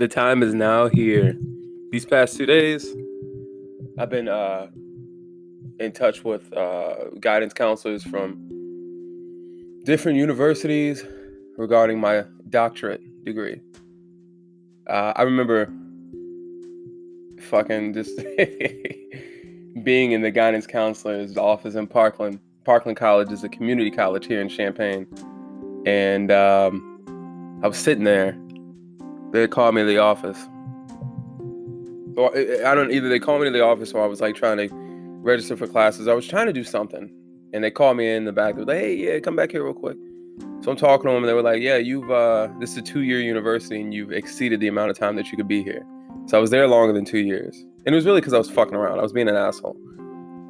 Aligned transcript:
the 0.00 0.08
time 0.08 0.42
is 0.42 0.54
now 0.54 0.88
here. 0.88 1.36
These 1.90 2.06
past 2.06 2.34
two 2.34 2.46
days, 2.46 2.96
I've 3.98 4.08
been 4.08 4.28
uh, 4.28 4.68
in 5.78 5.92
touch 5.92 6.24
with 6.24 6.50
uh, 6.54 7.10
guidance 7.20 7.52
counselors 7.52 8.02
from 8.02 8.38
different 9.84 10.16
universities 10.16 11.04
regarding 11.58 12.00
my 12.00 12.24
doctorate 12.48 13.02
degree. 13.26 13.60
Uh, 14.88 15.12
I 15.16 15.22
remember 15.22 15.70
fucking 17.50 17.92
just 17.92 18.16
being 19.84 20.12
in 20.12 20.22
the 20.22 20.30
guidance 20.30 20.66
counselor's 20.66 21.36
office 21.36 21.74
in 21.74 21.86
Parkland. 21.86 22.40
Parkland 22.64 22.96
College 22.96 23.30
is 23.32 23.44
a 23.44 23.50
community 23.50 23.90
college 23.90 24.24
here 24.24 24.40
in 24.40 24.48
Champaign. 24.48 25.06
And 25.84 26.30
um, 26.30 27.60
I 27.62 27.68
was 27.68 27.76
sitting 27.76 28.04
there 28.04 28.39
they 29.32 29.46
called 29.48 29.74
me 29.74 29.82
to 29.82 29.86
the 29.86 29.98
office. 29.98 30.38
I 32.18 32.74
don't 32.74 32.90
either 32.90 33.08
they 33.08 33.18
called 33.18 33.40
me 33.40 33.46
to 33.46 33.52
the 33.52 33.64
office 33.64 33.92
or 33.92 34.02
I 34.02 34.06
was 34.06 34.20
like 34.20 34.34
trying 34.34 34.56
to 34.58 34.68
register 34.72 35.56
for 35.56 35.66
classes. 35.66 36.08
I 36.08 36.14
was 36.14 36.26
trying 36.26 36.46
to 36.46 36.52
do 36.52 36.64
something. 36.64 37.10
And 37.52 37.64
they 37.64 37.70
called 37.70 37.96
me 37.96 38.08
in 38.10 38.24
the 38.24 38.32
back. 38.32 38.54
They 38.54 38.60
were 38.60 38.66
like, 38.66 38.78
hey, 38.78 38.94
yeah, 38.94 39.18
come 39.20 39.34
back 39.36 39.52
here 39.52 39.64
real 39.64 39.74
quick. 39.74 39.96
So 40.62 40.70
I'm 40.70 40.76
talking 40.76 41.08
to 41.08 41.14
them 41.14 41.22
and 41.22 41.28
they 41.28 41.32
were 41.32 41.42
like, 41.42 41.60
yeah, 41.60 41.76
you've 41.76 42.10
uh 42.10 42.48
this 42.58 42.72
is 42.72 42.78
a 42.78 42.82
two-year 42.82 43.20
university 43.20 43.80
and 43.80 43.92
you've 43.92 44.12
exceeded 44.12 44.60
the 44.60 44.68
amount 44.68 44.90
of 44.90 44.98
time 44.98 45.16
that 45.16 45.30
you 45.30 45.36
could 45.36 45.48
be 45.48 45.62
here. 45.62 45.84
So 46.26 46.36
I 46.38 46.40
was 46.40 46.50
there 46.50 46.66
longer 46.68 46.92
than 46.92 47.04
two 47.04 47.18
years. 47.18 47.64
And 47.86 47.94
it 47.94 47.96
was 47.96 48.04
really 48.04 48.20
because 48.20 48.34
I 48.34 48.38
was 48.38 48.50
fucking 48.50 48.74
around. 48.74 48.98
I 48.98 49.02
was 49.02 49.12
being 49.12 49.28
an 49.28 49.36
asshole. 49.36 49.76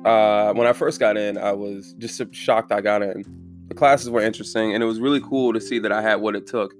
Uh, 0.05 0.53
when 0.55 0.67
I 0.67 0.73
first 0.73 0.99
got 0.99 1.17
in, 1.17 1.39
I 1.39 1.53
was 1.53 1.95
just 1.99 2.21
shocked 2.35 2.73
I 2.73 2.81
got 2.81 3.03
in. 3.03 3.25
The 3.69 3.75
classes 3.75 4.11
were 4.11 4.21
interesting, 4.21 4.75
and 4.75 4.83
it 4.83 4.87
was 4.87 4.99
really 4.99 5.21
cool 5.21 5.53
to 5.53 5.61
see 5.61 5.79
that 5.79 5.93
I 5.93 6.03
had 6.03 6.17
what 6.17 6.35
it 6.35 6.47
took 6.47 6.75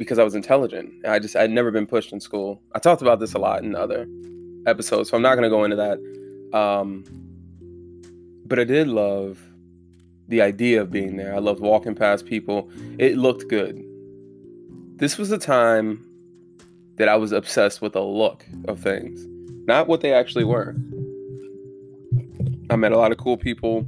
because 0.00 0.18
I 0.18 0.24
was 0.24 0.34
intelligent. 0.34 0.94
I 1.06 1.18
just 1.18 1.36
I'd 1.36 1.50
never 1.50 1.70
been 1.70 1.86
pushed 1.86 2.10
in 2.10 2.20
school. 2.20 2.62
I 2.74 2.78
talked 2.78 3.02
about 3.02 3.20
this 3.20 3.34
a 3.34 3.38
lot 3.38 3.62
in 3.62 3.76
other 3.76 4.08
episodes, 4.66 5.10
so 5.10 5.16
I'm 5.16 5.22
not 5.22 5.34
going 5.34 5.42
to 5.42 5.50
go 5.50 5.62
into 5.62 5.76
that. 5.76 6.58
Um, 6.58 7.04
but 8.46 8.58
I 8.58 8.64
did 8.64 8.88
love 8.88 9.38
the 10.28 10.40
idea 10.40 10.80
of 10.80 10.90
being 10.90 11.16
there. 11.16 11.34
I 11.34 11.38
loved 11.38 11.60
walking 11.60 11.94
past 11.94 12.24
people. 12.24 12.70
It 12.98 13.18
looked 13.18 13.48
good. 13.48 13.84
This 14.96 15.18
was 15.18 15.32
a 15.32 15.38
time 15.38 16.02
that 16.96 17.10
I 17.10 17.16
was 17.16 17.32
obsessed 17.32 17.82
with 17.82 17.92
the 17.92 18.02
look 18.02 18.46
of 18.68 18.80
things, 18.80 19.26
not 19.68 19.86
what 19.86 20.00
they 20.00 20.14
actually 20.14 20.44
were. 20.44 20.74
I 22.70 22.76
met 22.76 22.92
a 22.92 22.96
lot 22.96 23.12
of 23.12 23.18
cool 23.18 23.36
people. 23.36 23.86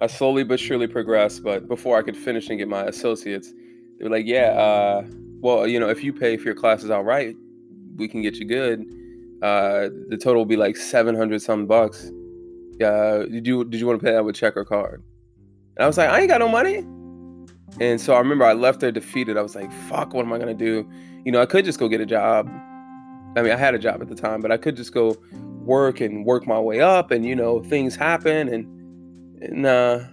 I 0.00 0.06
slowly 0.06 0.44
but 0.44 0.60
surely 0.60 0.86
progressed, 0.86 1.42
but 1.42 1.66
before 1.66 1.98
I 1.98 2.02
could 2.02 2.16
finish 2.16 2.48
and 2.48 2.58
get 2.58 2.68
my 2.68 2.84
associates, 2.84 3.52
they 3.98 4.04
were 4.04 4.10
like, 4.10 4.26
yeah, 4.26 4.50
uh, 4.50 5.06
well, 5.40 5.66
you 5.66 5.80
know, 5.80 5.88
if 5.88 6.02
you 6.02 6.12
pay 6.12 6.36
for 6.36 6.44
your 6.44 6.54
classes 6.54 6.90
outright, 6.90 7.34
we 7.96 8.08
can 8.08 8.22
get 8.22 8.36
you 8.36 8.46
good. 8.46 8.80
Uh, 9.42 9.88
the 10.08 10.18
total 10.20 10.38
will 10.38 10.46
be 10.46 10.56
like 10.56 10.76
700 10.76 11.40
some 11.40 11.66
bucks. 11.66 12.10
Uh, 12.82 13.24
did 13.24 13.46
you, 13.46 13.64
did 13.64 13.80
you 13.80 13.86
want 13.86 13.98
to 14.00 14.04
pay 14.04 14.12
that 14.12 14.24
with 14.24 14.34
check 14.34 14.56
or 14.56 14.64
card? 14.64 15.02
And 15.76 15.84
I 15.84 15.86
was 15.86 15.98
like, 15.98 16.10
I 16.10 16.20
ain't 16.20 16.28
got 16.28 16.40
no 16.40 16.48
money. 16.48 16.78
And 17.80 18.00
so 18.00 18.14
I 18.14 18.18
remember 18.18 18.44
I 18.44 18.54
left 18.54 18.80
there 18.80 18.92
defeated. 18.92 19.36
I 19.36 19.42
was 19.42 19.54
like, 19.54 19.70
fuck, 19.88 20.14
what 20.14 20.24
am 20.24 20.32
I 20.32 20.38
to 20.38 20.54
do? 20.54 20.88
You 21.24 21.32
know, 21.32 21.40
I 21.40 21.46
could 21.46 21.64
just 21.64 21.78
go 21.78 21.88
get 21.88 22.00
a 22.00 22.06
job. 22.06 22.48
I 23.36 23.42
mean, 23.42 23.52
I 23.52 23.56
had 23.56 23.74
a 23.74 23.78
job 23.78 24.00
at 24.00 24.08
the 24.08 24.14
time, 24.14 24.40
but 24.40 24.50
I 24.50 24.56
could 24.56 24.76
just 24.76 24.92
go 24.92 25.16
work 25.60 26.00
and 26.00 26.24
work 26.24 26.46
my 26.46 26.58
way 26.58 26.80
up 26.80 27.10
and, 27.10 27.26
you 27.26 27.34
know, 27.34 27.62
things 27.62 27.94
happen. 27.96 28.48
And, 28.48 29.42
and 29.42 29.66
uh, 29.66 30.04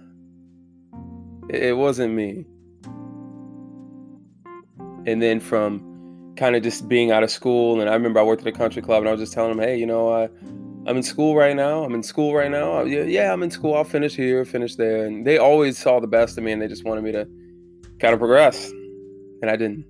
it 1.48 1.76
wasn't 1.76 2.12
me 2.14 2.44
and 5.06 5.22
then 5.22 5.40
from 5.40 5.82
kind 6.36 6.56
of 6.56 6.62
just 6.62 6.88
being 6.88 7.10
out 7.10 7.22
of 7.22 7.30
school 7.30 7.80
and 7.80 7.88
i 7.88 7.94
remember 7.94 8.18
i 8.18 8.22
worked 8.22 8.42
at 8.42 8.48
a 8.48 8.52
country 8.52 8.82
club 8.82 9.00
and 9.00 9.08
i 9.08 9.12
was 9.12 9.20
just 9.20 9.32
telling 9.32 9.56
them 9.56 9.64
hey 9.64 9.76
you 9.76 9.86
know 9.86 10.08
uh, 10.08 10.28
i'm 10.86 10.96
in 10.96 11.02
school 11.02 11.36
right 11.36 11.54
now 11.54 11.84
i'm 11.84 11.94
in 11.94 12.02
school 12.02 12.34
right 12.34 12.50
now 12.50 12.82
yeah, 12.82 13.02
yeah 13.02 13.32
i'm 13.32 13.42
in 13.42 13.50
school 13.50 13.74
i'll 13.74 13.84
finish 13.84 14.16
here 14.16 14.44
finish 14.44 14.74
there. 14.74 15.06
And 15.06 15.26
they 15.26 15.38
always 15.38 15.78
saw 15.78 16.00
the 16.00 16.06
best 16.06 16.36
of 16.36 16.44
me 16.44 16.52
and 16.52 16.60
they 16.60 16.68
just 16.68 16.84
wanted 16.84 17.04
me 17.04 17.12
to 17.12 17.28
kind 18.00 18.12
of 18.12 18.18
progress 18.18 18.70
and 19.42 19.50
i 19.50 19.56
didn't. 19.56 19.84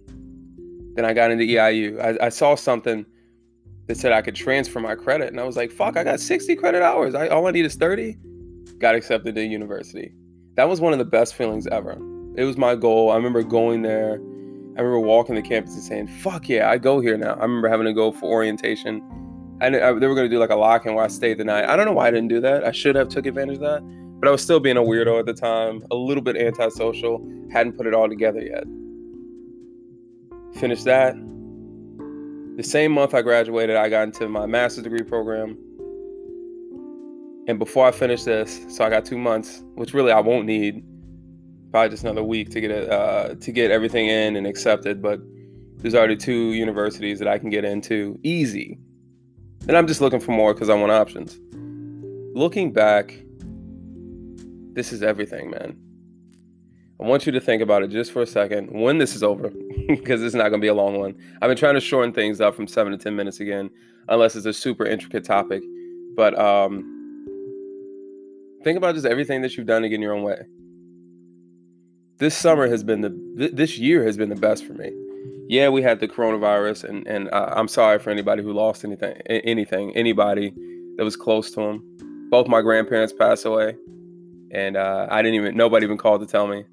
Then 0.97 1.05
i 1.05 1.13
got 1.13 1.31
into 1.31 1.45
eiu 1.45 2.01
i, 2.01 2.27
I 2.27 2.29
saw 2.29 2.55
something 2.55 3.07
that 3.87 3.97
said 3.97 4.13
i 4.13 4.21
could 4.21 4.35
transfer 4.35 4.81
my 4.81 4.95
credit 4.95 5.29
and 5.29 5.41
i 5.41 5.45
was 5.45 5.57
like 5.57 5.71
fuck 5.71 5.97
i 5.97 6.05
got 6.05 6.21
60 6.21 6.57
credit 6.57 6.83
hours 6.83 7.15
I, 7.15 7.29
all 7.29 7.47
i 7.47 7.51
need 7.51 7.65
is 7.65 7.75
30 7.75 8.19
got 8.79 8.95
accepted 8.95 9.35
to 9.35 9.45
university. 9.45 10.13
That 10.57 10.69
was 10.69 10.81
one 10.81 10.93
of 10.93 10.99
the 10.99 11.05
best 11.05 11.35
feelings 11.35 11.67
ever. 11.67 11.93
It 12.37 12.45
was 12.45 12.57
my 12.57 12.75
goal. 12.75 13.11
I 13.11 13.17
remember 13.17 13.43
going 13.43 13.83
there 13.83 14.21
I 14.77 14.81
remember 14.81 15.01
walking 15.01 15.35
the 15.35 15.43
campus 15.43 15.75
and 15.75 15.83
saying, 15.83 16.07
"Fuck 16.09 16.49
yeah, 16.49 16.71
I 16.71 16.79
go 16.79 17.01
here 17.01 17.17
now." 17.17 17.35
I 17.35 17.43
remember 17.43 17.69
having 17.69 17.87
to 17.87 17.93
go 17.93 18.13
for 18.13 18.27
orientation. 18.27 19.03
and 19.61 19.75
they 19.75 19.81
were 19.81 20.15
going 20.15 20.29
to 20.29 20.29
do 20.29 20.39
like 20.39 20.51
a 20.51 20.57
lock-in 20.57 20.95
where 20.95 21.05
I 21.05 21.09
stayed 21.09 21.39
the 21.39 21.45
night. 21.45 21.65
I 21.65 21.77
don't 21.77 21.87
know 21.87 21.93
why 21.93 22.09
I 22.09 22.11
didn't 22.11 22.29
do 22.29 22.41
that. 22.41 22.65
I 22.65 22.73
should 22.73 22.97
have 22.97 23.09
took 23.09 23.25
advantage 23.25 23.57
of 23.57 23.61
that, 23.61 23.83
but 24.21 24.29
I 24.29 24.33
was 24.33 24.43
still 24.43 24.59
being 24.61 24.77
a 24.77 24.83
weirdo 24.83 25.21
at 25.21 25.27
the 25.27 25.33
time, 25.33 25.81
a 25.91 25.95
little 25.95 26.23
bit 26.23 26.37
antisocial. 26.37 27.25
Hadn't 27.53 27.75
put 27.77 27.87
it 27.87 27.95
all 27.95 28.09
together 28.09 28.41
yet. 28.43 28.65
Finished 30.61 30.85
that. 30.85 31.15
The 32.57 32.63
same 32.63 32.93
month 32.93 33.15
I 33.15 33.23
graduated, 33.23 33.77
I 33.77 33.89
got 33.89 34.03
into 34.03 34.29
my 34.29 34.47
master's 34.47 34.85
degree 34.85 35.03
program. 35.03 35.57
And 37.47 37.59
before 37.59 37.87
I 37.87 37.91
finished 37.93 38.25
this, 38.25 38.65
so 38.69 38.85
I 38.85 38.91
got 38.91 39.05
two 39.05 39.19
months, 39.19 39.63
which 39.75 39.95
really 39.95 40.13
I 40.13 40.21
won't 40.21 40.47
need 40.47 40.85
probably 41.75 41.89
just 41.89 42.05
another 42.05 42.23
week 42.23 42.51
to 42.51 42.61
get 42.61 42.71
it 42.71 42.89
uh, 42.89 43.35
to 43.35 43.51
get 43.51 43.73
everything 43.73 44.07
in 44.07 44.37
and 44.37 44.47
accepted. 44.47 45.03
But 45.03 45.19
there's 45.79 45.97
already 45.97 46.17
two 46.17 46.53
universities 46.53 47.19
that 47.19 47.27
I 47.27 47.37
can 47.37 47.51
get 47.51 47.65
into 47.65 48.17
easy, 48.23 48.79
and 49.67 49.77
I'm 49.77 49.89
just 49.89 50.01
looking 50.01 50.21
for 50.21 50.31
more 50.31 50.55
because 50.55 50.69
I 50.69 50.77
want 50.77 50.93
options. 50.93 51.37
Looking 52.33 52.73
back, 52.73 53.19
this 54.75 54.93
is 54.93 55.03
everything, 55.03 55.51
man. 55.51 55.77
I 57.01 57.07
want 57.09 57.27
you 57.27 57.33
to 57.33 57.41
think 57.41 57.61
about 57.61 57.83
it 57.83 57.89
just 57.89 58.13
for 58.13 58.23
a 58.23 58.27
second 58.27 58.71
when 58.71 58.99
this 58.99 59.17
is 59.17 59.25
over, 59.25 59.51
because 59.89 60.23
it's 60.23 60.37
not 60.37 60.51
going 60.51 60.61
to 60.61 60.65
be 60.65 60.69
a 60.69 60.75
long 60.75 61.01
one. 61.01 61.17
I've 61.43 61.49
been 61.49 61.57
trying 61.57 61.75
to 61.75 61.81
shorten 61.81 62.13
things 62.13 62.41
up 62.41 62.55
from 62.55 62.69
seven 62.69 62.93
to 62.93 62.99
10 62.99 63.17
minutes 63.17 63.41
again, 63.41 63.69
unless 64.09 64.37
it's 64.37 64.47
a 64.47 64.53
super 64.53 64.87
intricate 64.87 65.25
topic. 65.25 65.65
But 66.15 66.39
um, 66.39 66.85
think 68.63 68.79
about 68.79 68.95
just 68.95 69.07
everything 69.07 69.43
that 69.43 69.57
you've 69.57 69.67
done 69.67 69.83
to 69.83 69.89
get 69.89 69.97
in 69.97 70.03
your 70.03 70.15
own 70.15 70.23
way 70.23 70.45
this 72.19 72.37
summer 72.37 72.69
has 72.69 72.85
been 72.85 73.01
the 73.01 73.11
th- 73.39 73.53
this 73.53 73.79
year 73.79 74.05
has 74.05 74.17
been 74.17 74.29
the 74.29 74.37
best 74.37 74.65
for 74.65 74.75
me. 74.75 74.93
Yeah, 75.49 75.69
we 75.69 75.83
had 75.83 76.01
the 76.01 76.09
coronavirus, 76.09 76.85
and 76.85 77.07
and 77.07 77.29
uh, 77.31 77.53
I'm 77.57 77.69
sorry 77.69 77.99
for 77.99 78.11
anybody 78.11 78.43
who 78.43 78.53
lost 78.53 78.85
anything, 78.85 79.15
anything, 79.27 79.95
anybody 79.97 80.55
that 80.97 81.05
was 81.05 81.17
close 81.17 81.51
to 81.53 81.61
him. 81.61 82.29
Both 82.31 82.49
my 82.49 82.63
grandparents 82.63 83.13
passed 83.13 83.45
away, 83.45 83.77
and 84.51 84.77
uh, 84.77 85.07
I 85.11 85.23
didn't 85.23 85.35
even 85.35 85.57
nobody 85.57 85.85
even 85.85 85.99
called 85.99 86.21
to 86.21 86.27
tell 86.27 86.47
me. 86.47 86.65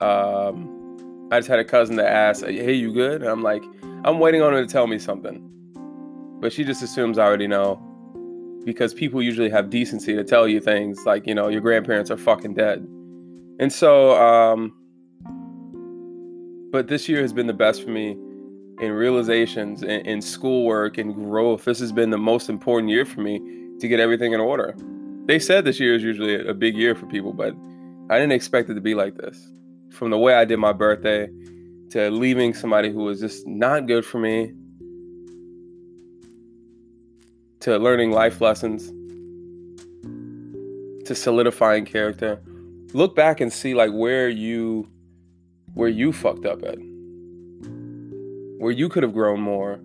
Um, 0.00 1.28
I 1.32 1.38
just 1.38 1.48
had 1.48 1.58
a 1.58 1.64
cousin 1.64 1.96
that 1.96 2.10
asked, 2.10 2.44
"Hey, 2.44 2.74
you 2.74 2.92
good?" 2.92 3.22
And 3.22 3.30
I'm 3.30 3.42
like, 3.42 3.64
"I'm 4.04 4.18
waiting 4.20 4.42
on 4.42 4.52
her 4.52 4.64
to 4.64 4.72
tell 4.72 4.86
me 4.86 4.98
something," 4.98 5.42
but 6.40 6.52
she 6.52 6.64
just 6.64 6.82
assumes 6.82 7.18
I 7.18 7.24
already 7.24 7.48
know 7.48 7.82
because 8.64 8.94
people 8.94 9.22
usually 9.22 9.48
have 9.50 9.70
decency 9.70 10.14
to 10.14 10.24
tell 10.24 10.48
you 10.48 10.60
things 10.60 11.06
like, 11.06 11.24
you 11.24 11.34
know, 11.36 11.46
your 11.46 11.60
grandparents 11.60 12.10
are 12.10 12.16
fucking 12.16 12.52
dead 12.52 12.84
and 13.58 13.72
so, 13.72 14.14
um, 14.16 14.72
but 16.72 16.88
this 16.88 17.08
year 17.08 17.22
has 17.22 17.32
been 17.32 17.46
the 17.46 17.54
best 17.54 17.82
for 17.82 17.90
me 17.90 18.12
in 18.80 18.92
realizations, 18.92 19.82
in, 19.82 20.00
in 20.06 20.20
schoolwork, 20.20 20.98
and 20.98 21.14
growth. 21.14 21.64
This 21.64 21.78
has 21.80 21.92
been 21.92 22.10
the 22.10 22.18
most 22.18 22.48
important 22.48 22.90
year 22.90 23.04
for 23.04 23.20
me 23.20 23.38
to 23.80 23.88
get 23.88 24.00
everything 24.00 24.32
in 24.32 24.40
order. 24.40 24.74
They 25.26 25.38
said 25.38 25.64
this 25.64 25.80
year 25.80 25.94
is 25.94 26.02
usually 26.02 26.46
a 26.46 26.54
big 26.54 26.76
year 26.76 26.94
for 26.94 27.06
people, 27.06 27.32
but 27.32 27.54
I 28.10 28.18
didn't 28.18 28.32
expect 28.32 28.68
it 28.70 28.74
to 28.74 28.80
be 28.80 28.94
like 28.94 29.16
this. 29.16 29.52
From 29.90 30.10
the 30.10 30.18
way 30.18 30.34
I 30.34 30.44
did 30.44 30.58
my 30.58 30.72
birthday 30.72 31.28
to 31.90 32.10
leaving 32.10 32.52
somebody 32.52 32.90
who 32.90 33.04
was 33.04 33.20
just 33.20 33.46
not 33.46 33.86
good 33.86 34.04
for 34.04 34.18
me 34.18 34.52
to 37.60 37.78
learning 37.78 38.10
life 38.12 38.40
lessons 38.40 38.92
to 41.06 41.14
solidifying 41.14 41.84
character 41.84 42.40
look 42.96 43.14
back 43.14 43.40
and 43.40 43.52
see 43.52 43.74
like 43.74 43.92
where 43.92 44.28
you 44.28 44.88
where 45.74 45.88
you 45.88 46.12
fucked 46.12 46.46
up 46.46 46.62
at. 46.62 46.78
Where 48.58 48.72
you 48.72 48.88
could 48.88 49.02
have 49.02 49.12
grown 49.12 49.40
more. 49.40 49.78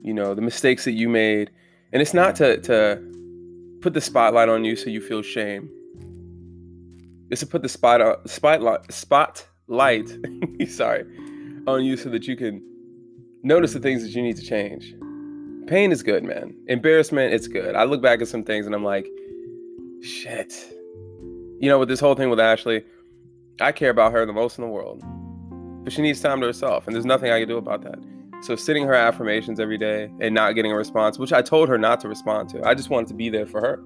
You 0.00 0.14
know 0.14 0.34
the 0.34 0.40
mistakes 0.40 0.84
that 0.86 0.92
you 0.92 1.08
made. 1.08 1.50
And 1.92 2.00
it's 2.00 2.14
not 2.14 2.34
to 2.36 2.60
to 2.62 3.02
put 3.82 3.92
the 3.92 4.00
spotlight 4.00 4.48
on 4.48 4.64
you 4.64 4.74
so 4.74 4.88
you 4.88 5.00
feel 5.00 5.22
shame. 5.22 5.70
It's 7.30 7.40
to 7.40 7.46
put 7.46 7.62
the 7.62 7.68
spot 7.68 8.00
uh, 8.00 8.16
spotlight 8.24 8.90
spotlight 8.90 10.08
sorry 10.68 11.04
on 11.66 11.84
you 11.84 11.96
so 11.96 12.08
that 12.08 12.26
you 12.26 12.36
can 12.36 12.62
notice 13.42 13.74
the 13.74 13.80
things 13.80 14.02
that 14.02 14.10
you 14.10 14.22
need 14.22 14.36
to 14.36 14.44
change. 14.44 14.94
Pain 15.66 15.92
is 15.92 16.02
good 16.02 16.24
man. 16.24 16.54
Embarrassment 16.68 17.34
it's 17.34 17.48
good. 17.48 17.74
I 17.74 17.84
look 17.84 18.00
back 18.00 18.22
at 18.22 18.28
some 18.28 18.44
things 18.44 18.66
and 18.66 18.74
i'm 18.74 18.84
like 18.84 19.08
shit 20.00 20.75
you 21.60 21.68
know, 21.68 21.78
with 21.78 21.88
this 21.88 22.00
whole 22.00 22.14
thing 22.14 22.30
with 22.30 22.40
Ashley, 22.40 22.84
I 23.60 23.72
care 23.72 23.90
about 23.90 24.12
her 24.12 24.26
the 24.26 24.32
most 24.32 24.58
in 24.58 24.62
the 24.62 24.70
world. 24.70 25.02
but 25.84 25.92
she 25.92 26.02
needs 26.02 26.20
time 26.20 26.40
to 26.40 26.46
herself, 26.46 26.86
and 26.86 26.94
there's 26.94 27.06
nothing 27.06 27.30
I 27.30 27.38
can 27.38 27.48
do 27.48 27.56
about 27.58 27.82
that. 27.82 27.98
So 28.42 28.56
sitting 28.56 28.84
her 28.86 28.94
affirmations 28.94 29.58
every 29.60 29.78
day 29.78 30.10
and 30.20 30.34
not 30.34 30.52
getting 30.52 30.72
a 30.72 30.76
response, 30.76 31.18
which 31.18 31.32
I 31.32 31.42
told 31.42 31.68
her 31.68 31.78
not 31.78 32.00
to 32.00 32.08
respond 32.08 32.48
to. 32.50 32.62
I 32.64 32.74
just 32.74 32.90
wanted 32.90 33.08
to 33.08 33.14
be 33.14 33.30
there 33.30 33.46
for 33.46 33.60
her. 33.60 33.82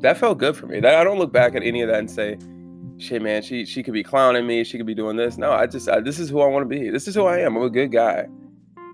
That 0.00 0.16
felt 0.16 0.38
good 0.38 0.56
for 0.56 0.66
me. 0.66 0.80
That 0.80 0.94
I 0.94 1.04
don't 1.04 1.18
look 1.18 1.32
back 1.32 1.54
at 1.54 1.62
any 1.62 1.82
of 1.82 1.88
that 1.88 1.98
and 1.98 2.10
say, 2.10 2.38
"Shit, 2.98 3.22
man, 3.22 3.42
she 3.42 3.64
she 3.64 3.82
could 3.82 3.94
be 3.94 4.02
clowning 4.02 4.46
me. 4.46 4.64
She 4.64 4.76
could 4.78 4.86
be 4.86 4.94
doing 4.94 5.16
this." 5.16 5.36
No, 5.36 5.52
I 5.52 5.66
just 5.66 5.88
I, 5.88 6.00
this 6.00 6.18
is 6.18 6.30
who 6.30 6.40
I 6.40 6.46
want 6.46 6.68
to 6.68 6.68
be. 6.68 6.90
This 6.90 7.08
is 7.08 7.14
who 7.14 7.24
I 7.24 7.38
am. 7.40 7.56
I'm 7.56 7.62
a 7.62 7.70
good 7.70 7.92
guy. 7.92 8.26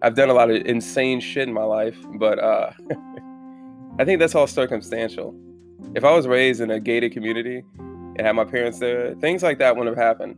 I've 0.02 0.14
done 0.14 0.30
a 0.30 0.34
lot 0.34 0.50
of 0.50 0.56
insane 0.66 1.20
shit 1.20 1.46
in 1.46 1.54
my 1.54 1.62
life, 1.62 1.96
but 2.14 2.38
uh, 2.38 2.72
I 3.98 4.04
think 4.04 4.18
that's 4.18 4.34
all 4.34 4.46
circumstantial. 4.46 5.34
If 5.94 6.04
I 6.04 6.12
was 6.12 6.26
raised 6.26 6.60
in 6.60 6.70
a 6.70 6.80
gated 6.80 7.12
community 7.12 7.64
and 7.78 8.20
had 8.20 8.32
my 8.32 8.44
parents 8.44 8.78
there, 8.78 9.14
things 9.16 9.42
like 9.42 9.58
that 9.58 9.76
wouldn't 9.76 9.96
have 9.96 10.04
happened. 10.04 10.36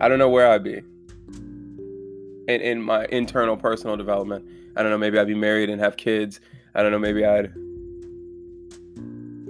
I 0.00 0.08
don't 0.08 0.18
know 0.18 0.28
where 0.28 0.50
I'd 0.50 0.64
be 0.64 0.82
in, 2.48 2.60
in 2.60 2.82
my 2.82 3.06
internal 3.06 3.56
personal 3.56 3.96
development. 3.96 4.44
I 4.76 4.82
don't 4.82 4.90
know, 4.90 4.98
maybe 4.98 5.18
I'd 5.18 5.26
be 5.26 5.34
married 5.34 5.70
and 5.70 5.80
have 5.80 5.96
kids. 5.96 6.40
I 6.74 6.82
don't 6.82 6.92
know, 6.92 6.98
maybe 6.98 7.24
I'd. 7.24 7.46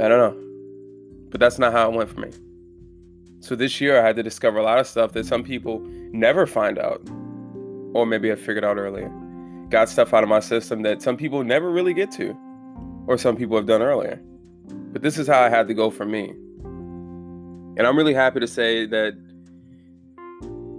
I 0.00 0.08
don't 0.08 0.18
know. 0.18 0.36
But 1.30 1.40
that's 1.40 1.58
not 1.58 1.72
how 1.72 1.90
it 1.90 1.94
went 1.94 2.08
for 2.08 2.20
me. 2.20 2.30
So 3.40 3.54
this 3.54 3.80
year 3.80 4.00
I 4.00 4.06
had 4.06 4.16
to 4.16 4.22
discover 4.22 4.58
a 4.58 4.62
lot 4.62 4.78
of 4.78 4.86
stuff 4.86 5.12
that 5.12 5.26
some 5.26 5.42
people 5.42 5.80
never 6.12 6.46
find 6.46 6.78
out 6.78 7.00
or 7.94 8.06
maybe 8.06 8.30
I 8.30 8.36
figured 8.36 8.64
out 8.64 8.76
earlier. 8.76 9.10
Got 9.68 9.88
stuff 9.88 10.14
out 10.14 10.22
of 10.22 10.28
my 10.28 10.40
system 10.40 10.82
that 10.82 11.02
some 11.02 11.16
people 11.16 11.44
never 11.44 11.70
really 11.70 11.94
get 11.94 12.10
to, 12.12 12.36
or 13.10 13.18
some 13.18 13.34
people 13.34 13.56
have 13.56 13.66
done 13.66 13.82
earlier. 13.82 14.22
But 14.92 15.02
this 15.02 15.18
is 15.18 15.26
how 15.26 15.40
I 15.40 15.48
had 15.48 15.66
to 15.66 15.74
go 15.74 15.90
for 15.90 16.04
me. 16.04 16.30
And 17.76 17.80
I'm 17.80 17.96
really 17.96 18.14
happy 18.14 18.38
to 18.38 18.46
say 18.46 18.86
that 18.86 19.14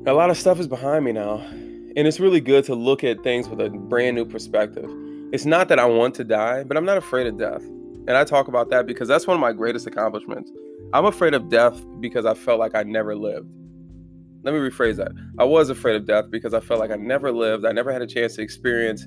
a 0.07 0.13
lot 0.13 0.29
of 0.29 0.37
stuff 0.37 0.57
is 0.57 0.65
behind 0.65 1.03
me 1.03 1.11
now. 1.11 1.39
And 1.41 2.07
it's 2.07 2.21
really 2.21 2.39
good 2.39 2.63
to 2.65 2.73
look 2.73 3.03
at 3.03 3.21
things 3.21 3.49
with 3.49 3.59
a 3.59 3.69
brand 3.69 4.15
new 4.15 4.23
perspective. 4.23 4.89
It's 5.33 5.43
not 5.43 5.67
that 5.67 5.77
I 5.77 5.83
want 5.83 6.15
to 6.15 6.23
die, 6.23 6.63
but 6.63 6.77
I'm 6.77 6.85
not 6.85 6.97
afraid 6.97 7.27
of 7.27 7.37
death. 7.37 7.63
And 7.63 8.11
I 8.11 8.23
talk 8.23 8.47
about 8.47 8.69
that 8.69 8.87
because 8.87 9.09
that's 9.09 9.27
one 9.27 9.35
of 9.35 9.41
my 9.41 9.51
greatest 9.51 9.85
accomplishments. 9.85 10.53
I'm 10.93 11.05
afraid 11.05 11.33
of 11.33 11.49
death 11.49 11.83
because 11.99 12.25
I 12.25 12.33
felt 12.33 12.59
like 12.59 12.75
I 12.75 12.83
never 12.83 13.13
lived 13.13 13.49
let 14.43 14.55
me 14.55 14.59
rephrase 14.59 14.95
that. 14.97 15.11
I 15.37 15.43
was 15.43 15.69
afraid 15.69 15.95
of 15.95 16.07
death 16.07 16.31
because 16.31 16.55
I 16.55 16.59
felt 16.59 16.79
like 16.79 16.89
I 16.89 16.95
never 16.95 17.31
lived. 17.31 17.63
I 17.63 17.71
never 17.71 17.93
had 17.93 18.01
a 18.01 18.07
chance 18.07 18.37
to 18.37 18.41
experience 18.41 19.05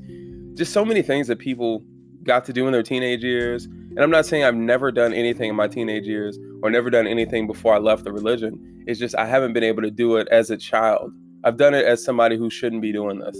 just 0.54 0.72
so 0.72 0.84
many 0.84 1.02
things 1.02 1.26
that 1.26 1.40
people 1.40 1.82
got 2.24 2.44
to 2.46 2.52
do 2.52 2.66
in 2.66 2.72
their 2.72 2.82
teenage 2.82 3.22
years. 3.22 3.66
And 3.66 4.00
I'm 4.00 4.10
not 4.10 4.26
saying 4.26 4.44
I've 4.44 4.54
never 4.54 4.90
done 4.90 5.12
anything 5.12 5.50
in 5.50 5.56
my 5.56 5.68
teenage 5.68 6.06
years 6.06 6.38
or 6.62 6.70
never 6.70 6.90
done 6.90 7.06
anything 7.06 7.46
before 7.46 7.74
I 7.74 7.78
left 7.78 8.04
the 8.04 8.12
religion. 8.12 8.84
It's 8.86 8.98
just 8.98 9.14
I 9.14 9.26
haven't 9.26 9.52
been 9.52 9.62
able 9.62 9.82
to 9.82 9.90
do 9.90 10.16
it 10.16 10.28
as 10.28 10.50
a 10.50 10.56
child. 10.56 11.12
I've 11.44 11.56
done 11.56 11.74
it 11.74 11.84
as 11.84 12.02
somebody 12.02 12.36
who 12.36 12.50
shouldn't 12.50 12.82
be 12.82 12.92
doing 12.92 13.18
this. 13.18 13.38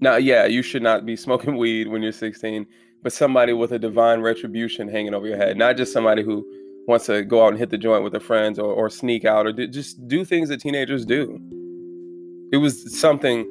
Now, 0.00 0.16
yeah, 0.16 0.46
you 0.46 0.62
should 0.62 0.82
not 0.82 1.04
be 1.04 1.16
smoking 1.26 1.56
weed 1.56 1.88
when 1.88 2.02
you're 2.02 2.12
16, 2.12 2.66
but 3.02 3.12
somebody 3.12 3.52
with 3.52 3.72
a 3.72 3.78
divine 3.78 4.20
retribution 4.20 4.88
hanging 4.88 5.14
over 5.14 5.26
your 5.26 5.36
head, 5.36 5.56
not 5.56 5.76
just 5.76 5.92
somebody 5.92 6.22
who 6.22 6.46
wants 6.88 7.06
to 7.06 7.22
go 7.22 7.44
out 7.44 7.48
and 7.48 7.58
hit 7.58 7.70
the 7.70 7.78
joint 7.78 8.02
with 8.02 8.12
their 8.12 8.20
friends 8.20 8.58
or, 8.58 8.72
or 8.72 8.90
sneak 8.90 9.24
out 9.24 9.46
or 9.46 9.52
do, 9.52 9.66
just 9.68 10.06
do 10.08 10.24
things 10.24 10.48
that 10.48 10.60
teenagers 10.60 11.04
do. 11.04 11.38
It 12.52 12.56
was 12.56 12.98
something, 12.98 13.46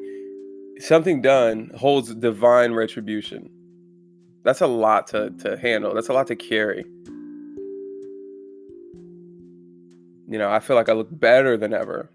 something 0.81 1.21
done 1.21 1.71
holds 1.75 2.13
divine 2.15 2.73
retribution. 2.73 3.49
That's 4.43 4.61
a 4.61 4.67
lot 4.67 5.07
to, 5.07 5.29
to 5.39 5.57
handle. 5.57 5.93
That's 5.93 6.09
a 6.09 6.13
lot 6.13 6.27
to 6.27 6.35
carry. 6.35 6.83
You 10.27 10.37
know, 10.37 10.49
I 10.49 10.59
feel 10.59 10.75
like 10.75 10.89
I 10.89 10.93
look 10.93 11.09
better 11.11 11.57
than 11.57 11.73
ever. 11.73 12.09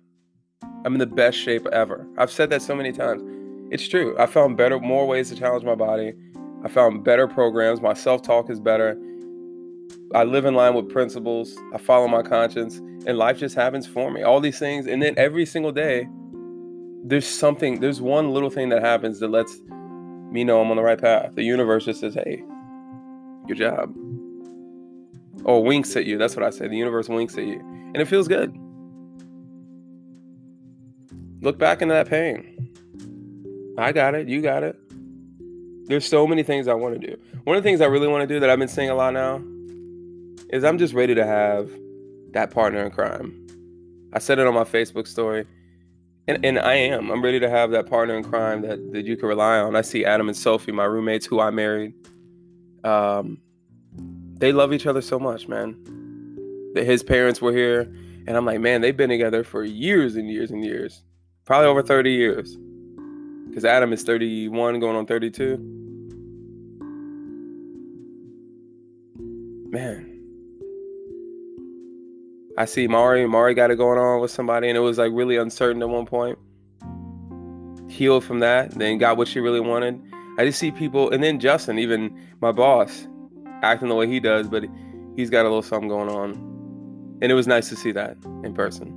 I'm 0.85 0.95
in 0.95 0.99
the 0.99 1.07
best 1.07 1.39
shape 1.39 1.67
ever. 1.69 2.07
I've 2.19 2.31
said 2.31 2.51
that 2.51 2.63
so 2.63 2.75
many 2.75 2.93
times. 2.93 3.23
It's 3.71 3.87
true. 3.87 4.17
I 4.19 4.27
found 4.27 4.57
better, 4.57 4.79
more 4.81 5.07
ways 5.07 5.29
to 5.31 5.37
challenge 5.37 5.65
my 5.65 5.75
body. 5.75 6.15
I 6.65 6.69
found 6.69 7.05
better 7.05 7.29
programs. 7.29 7.81
My 7.81 7.95
self 7.95 8.23
talk 8.23 8.49
is 8.49 8.61
better. 8.61 8.99
I 10.15 10.25
live 10.25 10.45
in 10.45 10.55
line 10.55 10.75
with 10.75 10.89
principles. 10.89 11.57
I 11.75 11.79
follow 11.79 12.09
my 12.09 12.23
conscience, 12.23 12.79
and 13.07 13.19
life 13.19 13.39
just 13.39 13.55
happens 13.55 13.87
for 13.87 14.11
me. 14.11 14.23
All 14.23 14.41
these 14.41 14.59
things, 14.59 14.87
and 14.87 15.03
then 15.03 15.15
every 15.17 15.45
single 15.45 15.73
day, 15.73 16.09
there's 17.09 17.27
something. 17.27 17.81
There's 17.81 18.01
one 18.01 18.33
little 18.33 18.51
thing 18.51 18.69
that 18.71 18.83
happens 18.83 19.21
that 19.21 19.29
lets 19.29 19.61
me 19.69 20.43
know 20.43 20.61
I'm 20.61 20.71
on 20.71 20.77
the 20.77 20.83
right 20.83 21.01
path. 21.01 21.35
The 21.35 21.45
universe 21.45 21.85
just 21.85 22.01
says, 22.01 22.15
"Hey, 22.15 22.43
good 23.47 23.57
job," 23.57 23.95
or 25.45 25.63
winks 25.63 25.95
at 25.97 26.05
you. 26.05 26.19
That's 26.19 26.35
what 26.35 26.45
I 26.45 26.51
say. 26.51 26.67
The 26.67 26.77
universe 26.77 27.09
winks 27.09 27.39
at 27.39 27.45
you, 27.45 27.61
and 27.61 27.97
it 27.99 28.07
feels 28.07 28.27
good. 28.27 28.57
Look 31.43 31.59
back 31.59 31.81
into 31.81 31.95
that 31.95 32.09
pain. 32.09 32.73
I 33.79 33.93
got 33.93 34.15
it. 34.15 34.29
You 34.29 34.41
got 34.43 34.65
it. 34.65 34.77
There's 35.85 36.05
so 36.05 36.27
many 36.27 36.43
things 36.43 36.67
I 36.67 36.75
want 36.75 37.01
to 37.01 37.07
do. 37.07 37.17
One 37.45 37.57
of 37.57 37.63
the 37.63 37.69
things 37.69 37.81
I 37.81 37.87
really 37.87 38.09
want 38.09 38.23
to 38.23 38.35
do 38.35 38.41
that 38.41 38.51
I've 38.51 38.59
been 38.59 38.67
saying 38.67 38.91
a 38.91 38.95
lot 38.97 39.13
now 39.13 39.41
is 40.51 40.65
I'm 40.65 40.79
just 40.79 40.95
ready 40.95 41.15
to 41.15 41.25
have 41.25 41.71
that 42.33 42.51
partner 42.51 42.85
in 42.85 42.91
crime. 42.91 43.47
I 44.13 44.19
said 44.19 44.41
it 44.41 44.47
on 44.47 44.55
my 44.55 44.65
Facebook 44.65 45.07
story. 45.07 45.47
And, 46.29 46.45
and 46.45 46.59
I 46.59 46.75
am. 46.75 47.11
I'm 47.11 47.23
ready 47.23 47.39
to 47.39 47.49
have 47.49 47.71
that 47.71 47.89
partner 47.89 48.17
in 48.17 48.25
crime 48.25 48.63
that, 48.63 48.93
that 48.93 49.05
you 49.05 49.17
can 49.17 49.29
rely 49.29 49.59
on. 49.59 49.77
I 49.77 49.83
see 49.83 50.05
Adam 50.05 50.29
and 50.29 50.37
Sophie, 50.37 50.73
my 50.73 50.85
roommates 50.85 51.25
who 51.25 51.41
I 51.41 51.51
married. 51.51 51.95
Um, 52.83 53.39
they 54.39 54.53
love 54.53 54.73
each 54.73 54.87
other 54.87 55.01
so 55.01 55.19
much, 55.19 55.49
man. 55.49 55.77
That 56.75 56.85
his 56.85 57.03
parents 57.03 57.41
were 57.41 57.53
here, 57.53 57.83
and 58.27 58.37
I'm 58.37 58.45
like, 58.45 58.61
man, 58.61 58.81
they've 58.81 58.97
been 58.97 59.09
together 59.09 59.45
for 59.45 59.65
years 59.65 60.17
and 60.17 60.29
years 60.29 60.51
and 60.51 60.65
years, 60.65 61.03
probably 61.45 61.69
over 61.69 61.83
30 61.83 62.11
years. 62.11 62.57
Because 63.49 63.65
Adam 63.65 63.93
is 63.93 64.03
31, 64.03 64.81
going 64.81 64.97
on 64.97 65.07
32. 65.07 65.57
Man, 69.71 70.16
I 72.59 72.65
see 72.65 72.87
Mari. 72.87 73.27
Mari 73.27 73.55
got 73.55 73.71
it 73.71 73.77
going 73.77 73.99
on 73.99 74.21
with 74.21 74.31
somebody, 74.31 74.69
and 74.69 74.77
it 74.77 74.81
was 74.81 74.99
like 74.99 75.13
really 75.13 75.37
uncertain 75.37 75.83
at 75.83 75.89
one 75.89 76.07
point. 76.07 76.39
Healed 77.91 78.25
from 78.25 78.41
that, 78.41 78.71
then 78.71 78.99
got 78.99 79.17
what 79.17 79.29
she 79.29 79.41
really 79.41 79.61
wanted. 79.61 80.01
I 80.39 80.45
just 80.45 80.59
see 80.59 80.71
people, 80.71 81.11
and 81.11 81.23
then 81.23 81.41
Justin, 81.41 81.79
even 81.79 82.19
my 82.41 82.53
boss, 82.53 83.07
acting 83.63 83.89
the 83.89 83.95
way 83.95 84.07
he 84.07 84.21
does, 84.21 84.49
but 84.49 84.65
he's 85.17 85.31
got 85.31 85.43
a 85.43 85.49
little 85.49 85.63
something 85.63 85.89
going 85.89 86.09
on. 86.09 86.33
And 87.23 87.33
it 87.33 87.35
was 87.35 87.47
nice 87.47 87.69
to 87.71 87.77
see 87.77 87.93
that 87.93 88.17
in 88.45 88.53
person. 88.55 88.89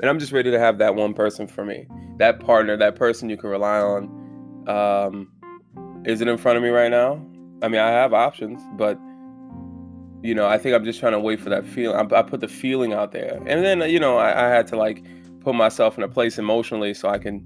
And 0.00 0.08
I'm 0.08 0.18
just 0.18 0.32
ready 0.32 0.50
to 0.50 0.58
have 0.58 0.78
that 0.78 0.94
one 0.94 1.14
person 1.14 1.46
for 1.46 1.64
me, 1.64 1.86
that 2.18 2.40
partner, 2.40 2.76
that 2.76 2.96
person 2.96 3.30
you 3.30 3.36
can 3.36 3.50
rely 3.50 3.78
on. 3.78 4.64
Um, 4.68 6.02
is 6.04 6.20
it 6.20 6.28
in 6.28 6.36
front 6.36 6.56
of 6.56 6.62
me 6.62 6.70
right 6.70 6.90
now? 6.90 7.24
I 7.62 7.68
mean, 7.68 7.80
I 7.80 7.90
have 7.90 8.12
options, 8.12 8.60
but 8.76 8.98
you 10.22 10.34
know, 10.34 10.46
I 10.46 10.56
think 10.56 10.74
I'm 10.74 10.84
just 10.84 11.00
trying 11.00 11.12
to 11.12 11.20
wait 11.20 11.40
for 11.40 11.50
that 11.50 11.66
feeling. 11.66 11.96
I, 11.96 12.18
I 12.18 12.22
put 12.22 12.40
the 12.40 12.48
feeling 12.48 12.92
out 12.92 13.12
there, 13.12 13.42
and 13.46 13.64
then 13.64 13.90
you 13.90 13.98
know, 13.98 14.18
I, 14.18 14.46
I, 14.46 14.48
had 14.48 14.68
to 14.68 14.76
like 14.76 15.04
put 15.40 15.54
myself 15.54 15.98
in 15.98 16.04
a 16.04 16.08
place 16.08 16.38
emotionally 16.38 16.94
so 16.94 17.08
I 17.08 17.18
can 17.18 17.44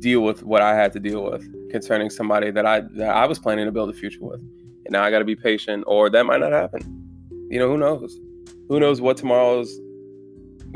deal 0.00 0.20
with 0.20 0.42
what 0.42 0.60
I 0.60 0.74
had 0.74 0.92
to 0.94 1.00
deal 1.00 1.22
with 1.22 1.44
concerning 1.70 2.10
somebody 2.10 2.50
that 2.50 2.66
I 2.66 2.80
that 2.80 3.10
I 3.10 3.26
was 3.26 3.38
planning 3.38 3.66
to 3.66 3.72
build 3.72 3.90
a 3.90 3.92
future 3.92 4.18
with. 4.20 4.40
And 4.40 4.90
now 4.90 5.04
I 5.04 5.10
got 5.10 5.20
to 5.20 5.24
be 5.24 5.36
patient, 5.36 5.84
or 5.86 6.10
that 6.10 6.26
might 6.26 6.40
not 6.40 6.52
happen. 6.52 6.80
You 7.48 7.60
know, 7.60 7.68
who 7.68 7.78
knows? 7.78 8.18
Who 8.68 8.80
knows 8.80 9.00
what 9.00 9.16
tomorrow's 9.16 9.72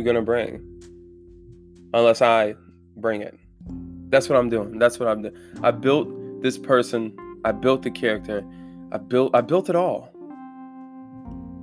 gonna 0.04 0.22
bring, 0.22 0.62
unless 1.92 2.22
I 2.22 2.54
bring 2.96 3.22
it. 3.22 3.36
That's 4.10 4.28
what 4.28 4.38
I'm 4.38 4.48
doing. 4.48 4.78
That's 4.78 5.00
what 5.00 5.08
I'm 5.08 5.22
doing. 5.22 5.36
I 5.64 5.72
built 5.72 6.42
this 6.42 6.58
person. 6.58 7.16
I 7.44 7.50
built 7.52 7.82
the 7.82 7.90
character. 7.90 8.44
I 8.92 8.98
built. 8.98 9.34
I 9.34 9.40
built 9.40 9.68
it 9.68 9.74
all. 9.74 10.12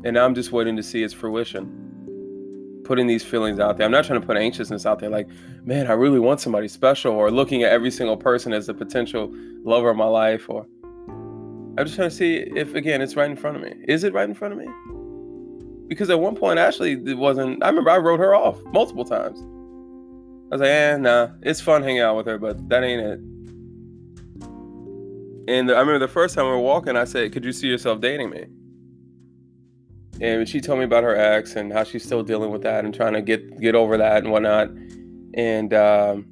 And 0.03 0.13
now 0.13 0.25
I'm 0.25 0.35
just 0.35 0.51
waiting 0.51 0.75
to 0.75 0.83
see 0.83 1.03
its 1.03 1.13
fruition. 1.13 2.81
Putting 2.83 3.07
these 3.07 3.23
feelings 3.23 3.59
out 3.59 3.77
there. 3.77 3.85
I'm 3.85 3.91
not 3.91 4.05
trying 4.05 4.21
to 4.21 4.25
put 4.25 4.37
anxiousness 4.37 4.85
out 4.85 4.99
there 4.99 5.09
like, 5.09 5.27
man, 5.63 5.87
I 5.87 5.93
really 5.93 6.19
want 6.19 6.39
somebody 6.39 6.67
special, 6.67 7.13
or 7.13 7.29
looking 7.29 7.63
at 7.63 7.71
every 7.71 7.91
single 7.91 8.15
person 8.15 8.53
as 8.53 8.69
a 8.69 8.73
potential 8.73 9.33
lover 9.63 9.89
of 9.89 9.97
my 9.97 10.05
life, 10.05 10.49
or 10.49 10.65
I'm 11.77 11.85
just 11.85 11.95
trying 11.95 12.09
to 12.09 12.15
see 12.15 12.37
if 12.37 12.73
again 12.75 13.01
it's 13.01 13.15
right 13.15 13.29
in 13.29 13.35
front 13.35 13.57
of 13.57 13.63
me. 13.63 13.73
Is 13.87 14.03
it 14.03 14.13
right 14.13 14.27
in 14.27 14.33
front 14.33 14.53
of 14.53 14.59
me? 14.59 14.67
Because 15.87 16.09
at 16.09 16.19
one 16.19 16.35
point, 16.35 16.59
actually, 16.59 16.93
it 16.93 17.17
wasn't. 17.17 17.61
I 17.63 17.67
remember 17.67 17.91
I 17.91 17.97
wrote 17.97 18.19
her 18.19 18.33
off 18.33 18.57
multiple 18.71 19.05
times. 19.05 19.39
I 19.39 20.55
was 20.55 20.61
like, 20.61 20.69
eh, 20.69 20.97
nah, 20.97 21.29
it's 21.41 21.59
fun 21.59 21.83
hanging 21.83 22.01
out 22.01 22.15
with 22.15 22.25
her, 22.25 22.37
but 22.37 22.69
that 22.69 22.83
ain't 22.83 23.01
it. 23.01 23.19
And 25.49 25.71
I 25.71 25.79
remember 25.79 25.99
the 25.99 26.09
first 26.09 26.35
time 26.35 26.45
we 26.45 26.51
were 26.51 26.59
walking, 26.59 26.97
I 26.97 27.05
said, 27.05 27.31
Could 27.31 27.45
you 27.45 27.53
see 27.53 27.67
yourself 27.67 28.01
dating 28.01 28.29
me? 28.29 28.45
And 30.21 30.47
she 30.47 30.61
told 30.61 30.79
me 30.79 30.85
about 30.85 31.03
her 31.03 31.15
ex 31.15 31.55
and 31.55 31.71
how 31.71 31.83
she's 31.83 32.03
still 32.03 32.23
dealing 32.23 32.51
with 32.51 32.63
that 32.63 32.85
and 32.85 32.93
trying 32.93 33.13
to 33.13 33.21
get 33.21 33.59
get 33.59 33.75
over 33.75 33.97
that 33.97 34.23
and 34.23 34.31
whatnot. 34.31 34.69
And 35.33 35.73
um, 35.73 36.25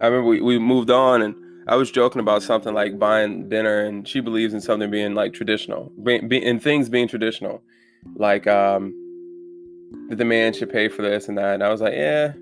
I 0.00 0.06
remember 0.06 0.28
we, 0.28 0.40
we 0.40 0.58
moved 0.58 0.90
on 0.90 1.22
and 1.22 1.34
I 1.68 1.76
was 1.76 1.90
joking 1.90 2.20
about 2.20 2.42
something 2.42 2.72
like 2.72 2.98
buying 2.98 3.48
dinner 3.48 3.80
and 3.84 4.08
she 4.08 4.20
believes 4.20 4.54
in 4.54 4.60
something 4.60 4.90
being 4.90 5.14
like 5.14 5.34
traditional, 5.34 5.92
be, 6.02 6.20
be, 6.20 6.44
in 6.44 6.58
things 6.58 6.88
being 6.88 7.06
traditional, 7.06 7.62
like 8.16 8.46
um, 8.46 8.94
that 10.08 10.16
the 10.16 10.24
man 10.24 10.52
should 10.52 10.70
pay 10.70 10.88
for 10.88 11.02
this 11.02 11.28
and 11.28 11.36
that. 11.36 11.54
And 11.54 11.62
I 11.62 11.68
was 11.68 11.80
like, 11.80 11.94
yeah, 11.94 12.32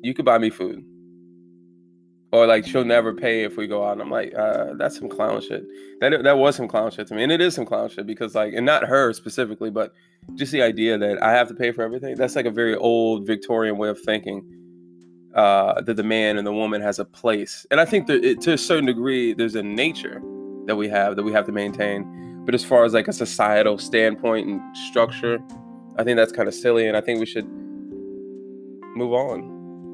you 0.00 0.14
could 0.14 0.24
buy 0.24 0.38
me 0.38 0.50
food. 0.50 0.84
Or 2.32 2.46
like 2.46 2.66
she'll 2.66 2.84
never 2.84 3.12
pay 3.12 3.44
if 3.44 3.56
we 3.58 3.66
go 3.66 3.84
out. 3.84 3.92
And 3.92 4.02
I'm 4.02 4.10
like, 4.10 4.34
uh, 4.34 4.72
that's 4.78 4.98
some 4.98 5.08
clown 5.08 5.42
shit. 5.42 5.64
That 6.00 6.22
that 6.22 6.38
was 6.38 6.56
some 6.56 6.66
clown 6.66 6.90
shit 6.90 7.06
to 7.08 7.14
me, 7.14 7.22
and 7.22 7.30
it 7.30 7.40
is 7.40 7.54
some 7.54 7.66
clown 7.66 7.90
shit 7.90 8.06
because 8.06 8.34
like, 8.34 8.54
and 8.54 8.64
not 8.64 8.84
her 8.84 9.12
specifically, 9.12 9.70
but 9.70 9.92
just 10.34 10.50
the 10.50 10.62
idea 10.62 10.96
that 10.96 11.22
I 11.22 11.32
have 11.32 11.48
to 11.48 11.54
pay 11.54 11.72
for 11.72 11.82
everything. 11.82 12.16
That's 12.16 12.34
like 12.34 12.46
a 12.46 12.50
very 12.50 12.74
old 12.74 13.26
Victorian 13.26 13.76
way 13.76 13.88
of 13.88 14.00
thinking. 14.00 14.44
Uh, 15.34 15.80
that 15.80 15.94
the 15.94 16.02
man 16.02 16.36
and 16.36 16.46
the 16.46 16.52
woman 16.52 16.82
has 16.82 16.98
a 16.98 17.06
place, 17.06 17.64
and 17.70 17.80
I 17.80 17.86
think 17.86 18.06
that 18.08 18.22
it, 18.22 18.42
to 18.42 18.52
a 18.52 18.58
certain 18.58 18.84
degree, 18.84 19.32
there's 19.32 19.54
a 19.54 19.62
nature 19.62 20.20
that 20.66 20.76
we 20.76 20.90
have 20.90 21.16
that 21.16 21.22
we 21.22 21.32
have 21.32 21.46
to 21.46 21.52
maintain. 21.52 22.44
But 22.44 22.54
as 22.54 22.62
far 22.62 22.84
as 22.84 22.92
like 22.92 23.08
a 23.08 23.14
societal 23.14 23.78
standpoint 23.78 24.46
and 24.46 24.76
structure, 24.76 25.38
I 25.96 26.04
think 26.04 26.16
that's 26.16 26.32
kind 26.32 26.48
of 26.48 26.54
silly, 26.54 26.86
and 26.86 26.98
I 26.98 27.00
think 27.00 27.18
we 27.18 27.24
should 27.24 27.48
move 28.94 29.14
on. 29.14 29.51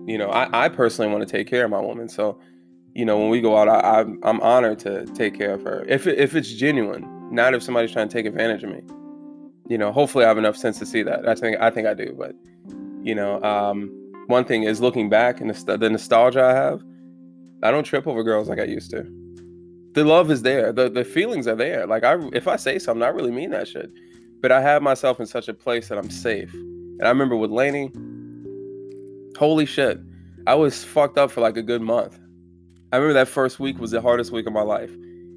You 0.09 0.17
know, 0.17 0.31
I, 0.31 0.65
I 0.65 0.69
personally 0.71 1.13
want 1.13 1.29
to 1.29 1.31
take 1.31 1.47
care 1.49 1.67
of 1.67 1.71
my 1.71 1.81
woman, 1.81 2.09
so 2.09 2.41
you 2.95 3.05
know, 3.05 3.19
when 3.19 3.29
we 3.29 3.41
go 3.41 3.57
out, 3.57 3.69
I, 3.69 4.01
I'm, 4.01 4.19
I'm 4.25 4.41
honored 4.41 4.79
to 4.81 5.05
take 5.15 5.37
care 5.37 5.53
of 5.53 5.63
her 5.63 5.85
if 5.87 6.07
if 6.07 6.35
it's 6.35 6.51
genuine, 6.51 7.07
not 7.31 7.53
if 7.53 7.63
somebody's 7.63 7.93
trying 7.93 8.09
to 8.09 8.13
take 8.13 8.25
advantage 8.25 8.65
of 8.65 8.71
me. 8.71 8.81
You 9.69 9.77
know, 9.77 9.93
hopefully 9.93 10.25
I 10.25 10.29
have 10.29 10.39
enough 10.39 10.57
sense 10.57 10.79
to 10.79 10.87
see 10.87 11.03
that. 11.03 11.29
I 11.29 11.35
think 11.35 11.61
I 11.61 11.71
think 11.71 11.87
I 11.87 11.93
do, 11.93 12.15
but 12.19 12.33
you 13.03 13.15
know, 13.15 13.43
um, 13.43 13.91
one 14.29 14.47
thing 14.47 14.63
is 14.63 14.81
looking 14.81 15.11
back 15.11 15.43
and 15.43 15.51
the, 15.51 15.77
the 15.77 15.91
nostalgia 15.91 16.43
I 16.43 16.55
have. 16.55 16.83
I 17.63 17.71
don't 17.71 17.85
trip 17.85 18.07
over 18.07 18.23
girls 18.23 18.49
like 18.49 18.59
I 18.61 18.65
used 18.65 18.91
to. 18.93 19.07
The 19.93 20.05
love 20.05 20.31
is 20.31 20.41
there. 20.41 20.73
The 20.73 20.89
the 20.89 21.05
feelings 21.05 21.47
are 21.47 21.55
there. 21.57 21.87
Like 21.87 22.05
I, 22.05 22.17
if 22.33 22.49
I 22.49 22.57
say 22.57 22.79
something, 22.79 23.03
I 23.03 23.09
really 23.09 23.31
mean 23.31 23.51
that 23.51 23.69
shit. 23.69 23.91
But 24.41 24.53
I 24.53 24.63
have 24.63 24.81
myself 24.81 25.21
in 25.21 25.27
such 25.27 25.49
a 25.49 25.55
place 25.55 25.89
that 25.89 25.99
I'm 25.99 26.11
safe. 26.11 26.53
And 26.55 27.03
I 27.03 27.11
remember 27.11 27.37
with 27.37 27.51
Lainey, 27.51 27.91
holy 29.39 29.67
shit, 29.67 30.01
I 30.47 30.55
was 30.55 30.85
fucked 30.85 31.17
up 31.17 31.31
for 31.31 31.41
like 31.41 31.57
a 31.57 31.63
good 31.63 31.81
month. 31.81 32.19
I 32.93 32.97
remember 32.97 33.15
that 33.15 33.29
first 33.29 33.61
week 33.61 33.79
was 33.79 33.93
the 33.93 34.01
hardest 34.01 34.33
week 34.33 34.47
of 34.47 34.53
my 34.53 34.63
life. 34.63 34.91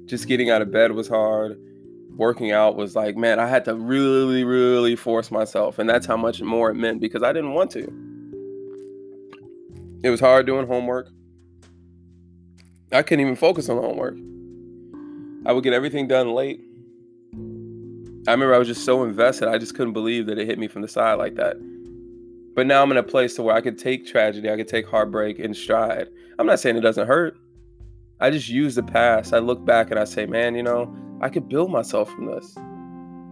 Just 0.06 0.26
getting 0.26 0.50
out 0.50 0.60
of 0.60 0.72
bed 0.72 0.92
was 0.92 1.06
hard. 1.08 1.58
Working 2.16 2.50
out 2.50 2.76
was 2.76 2.96
like, 2.96 3.16
man, 3.16 3.38
I 3.38 3.46
had 3.46 3.64
to 3.66 3.74
really, 3.74 4.42
really 4.42 4.96
force 4.96 5.30
myself. 5.30 5.78
And 5.78 5.88
that's 5.88 6.04
how 6.04 6.16
much 6.16 6.42
more 6.42 6.70
it 6.70 6.74
meant 6.74 7.00
because 7.00 7.22
I 7.22 7.32
didn't 7.32 7.54
want 7.54 7.70
to. 7.72 7.84
It 10.02 10.10
was 10.10 10.18
hard 10.18 10.46
doing 10.46 10.66
homework. 10.66 11.08
I 12.90 13.02
couldn't 13.02 13.24
even 13.24 13.36
focus 13.36 13.68
on 13.68 13.76
homework. 13.76 14.16
I 15.46 15.52
would 15.52 15.62
get 15.62 15.72
everything 15.72 16.08
done 16.08 16.34
late. 16.34 16.60
I 18.26 18.32
remember 18.32 18.54
I 18.54 18.58
was 18.58 18.68
just 18.68 18.84
so 18.84 19.04
invested. 19.04 19.48
I 19.48 19.58
just 19.58 19.74
couldn't 19.74 19.92
believe 19.92 20.26
that 20.26 20.38
it 20.38 20.46
hit 20.46 20.58
me 20.58 20.68
from 20.68 20.82
the 20.82 20.88
side 20.88 21.14
like 21.14 21.36
that. 21.36 21.56
But 22.54 22.66
now 22.66 22.82
I'm 22.82 22.90
in 22.90 22.98
a 22.98 23.02
place 23.02 23.34
to 23.36 23.42
where 23.42 23.54
I 23.54 23.60
could 23.60 23.78
take 23.78 24.06
tragedy, 24.06 24.50
I 24.50 24.56
could 24.56 24.68
take 24.68 24.86
heartbreak 24.86 25.38
in 25.38 25.54
stride. 25.54 26.08
I'm 26.38 26.46
not 26.46 26.60
saying 26.60 26.76
it 26.76 26.80
doesn't 26.80 27.06
hurt. 27.06 27.36
I 28.20 28.30
just 28.30 28.48
use 28.48 28.74
the 28.74 28.82
past. 28.82 29.32
I 29.32 29.38
look 29.38 29.64
back 29.64 29.90
and 29.90 29.98
I 29.98 30.04
say, 30.04 30.26
man, 30.26 30.54
you 30.54 30.62
know, 30.62 30.94
I 31.20 31.28
could 31.28 31.48
build 31.48 31.70
myself 31.70 32.10
from 32.10 32.26
this. 32.26 32.54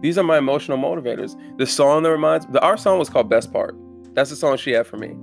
These 0.01 0.17
are 0.17 0.23
my 0.23 0.37
emotional 0.37 0.77
motivators. 0.77 1.39
The 1.57 1.67
song 1.67 2.03
that 2.03 2.11
reminds 2.11 2.47
the 2.47 2.59
our 2.61 2.77
song 2.77 2.97
was 2.97 3.09
called 3.09 3.29
Best 3.29 3.53
Part. 3.53 3.75
That's 4.13 4.31
the 4.31 4.35
song 4.35 4.57
she 4.57 4.71
had 4.71 4.87
for 4.87 4.97
me. 4.97 5.15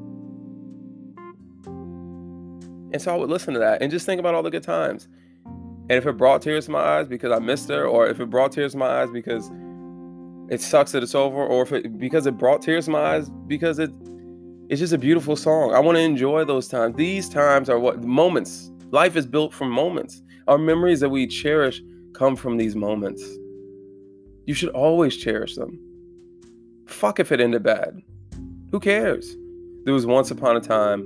And 2.93 3.03
so 3.03 3.13
I 3.13 3.17
would 3.17 3.29
listen 3.29 3.53
to 3.55 3.61
that 3.61 3.83
and 3.83 3.91
just 3.91 4.07
think 4.07 4.21
about 4.21 4.35
all 4.35 4.43
the 4.43 4.51
good 4.51 4.63
times. 4.63 5.09
And 5.91 5.93
if 5.93 6.07
it 6.07 6.17
brought 6.17 6.43
tears 6.43 6.67
to 6.67 6.71
my 6.71 6.81
eyes 6.81 7.09
because 7.09 7.33
I 7.33 7.39
missed 7.39 7.69
her, 7.71 7.87
or 7.87 8.07
if 8.07 8.21
it 8.21 8.31
brought 8.31 8.53
tears 8.53 8.73
to 8.73 8.79
my 8.79 9.03
eyes 9.03 9.11
because 9.11 9.51
it 10.51 10.61
sucks 10.61 10.93
that 10.93 11.03
it's 11.03 11.15
over, 11.15 11.45
or 11.45 11.63
if 11.63 11.73
it 11.73 11.99
because 11.99 12.27
it 12.27 12.39
brought 12.39 12.63
tears 12.63 12.87
to 12.87 12.91
my 12.91 13.17
eyes 13.17 13.29
because 13.47 13.79
it 13.79 13.91
it's 14.69 14.81
just 14.81 14.93
a 14.93 14.99
beautiful 14.99 15.37
song. 15.37 15.75
I 15.75 15.81
want 15.81 15.97
to 15.97 16.03
enjoy 16.03 16.45
those 16.45 16.69
times. 16.69 16.97
These 16.97 17.29
times 17.29 17.71
are 17.71 17.79
what 17.79 18.05
moments. 18.05 18.71
Life 18.91 19.17
is 19.17 19.27
built 19.27 19.53
from 19.55 19.71
moments. 19.71 20.23
Our 20.47 20.59
memories 20.59 21.01
that 21.01 21.09
we 21.09 21.27
cherish 21.27 21.83
come 22.13 22.37
from 22.37 22.57
these 22.57 22.77
moments. 22.77 23.23
You 24.47 24.55
should 24.55 24.71
always 24.71 25.17
cherish 25.17 25.57
them. 25.57 25.79
Fuck 26.87 27.21
if 27.21 27.33
it 27.33 27.41
ended 27.41 27.63
bad. 27.63 28.01
Who 28.71 28.81
cares? 28.81 29.37
There 29.85 29.95
was 29.95 30.07
once 30.07 30.31
upon 30.31 30.57
a 30.57 30.61
time 30.61 31.03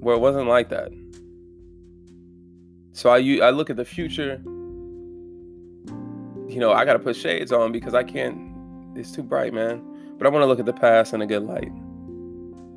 where 0.00 0.14
it 0.14 0.20
wasn't 0.20 0.48
like 0.48 0.68
that. 0.70 0.92
So 2.92 3.10
I 3.10 3.18
I 3.46 3.50
look 3.50 3.70
at 3.70 3.76
the 3.76 3.84
future. 3.84 4.42
You 6.52 6.58
know, 6.58 6.70
I 6.70 6.84
got 6.84 6.92
to 6.92 6.98
put 6.98 7.16
shades 7.16 7.50
on 7.50 7.72
because 7.72 7.94
I 7.94 8.02
can't. 8.02 8.36
It's 8.94 9.10
too 9.10 9.22
bright, 9.22 9.54
man. 9.54 9.82
But 10.18 10.26
I 10.26 10.30
want 10.30 10.42
to 10.42 10.46
look 10.46 10.60
at 10.60 10.66
the 10.66 10.74
past 10.74 11.14
in 11.14 11.22
a 11.22 11.26
good 11.26 11.44
light. 11.44 11.72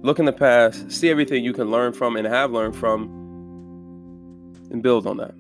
Look 0.02 0.18
in 0.18 0.24
the 0.24 0.32
past, 0.32 0.90
see 0.90 1.10
everything 1.10 1.44
you 1.44 1.52
can 1.52 1.70
learn 1.72 1.92
from 1.92 2.16
and 2.16 2.26
have 2.26 2.52
learned 2.52 2.78
from, 2.78 3.10
and 4.72 4.82
build 4.82 5.06
on 5.06 5.18
that. 5.18 5.36